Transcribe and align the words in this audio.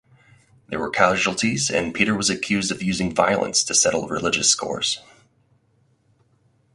There 0.69 0.79
were 0.79 0.89
casualties 0.89 1.69
and 1.69 1.93
Peter 1.93 2.15
was 2.15 2.31
accused 2.31 2.71
of 2.71 2.81
using 2.81 3.13
violence 3.13 3.63
to 3.65 3.75
settle 3.75 4.07
religious 4.07 4.49
scores. 4.49 4.99